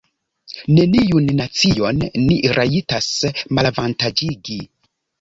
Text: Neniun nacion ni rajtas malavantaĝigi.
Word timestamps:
Neniun 0.77 1.27
nacion 1.41 2.03
ni 2.25 2.39
rajtas 2.59 3.13
malavantaĝigi. 3.57 4.63